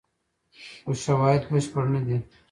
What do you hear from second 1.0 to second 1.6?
شواهد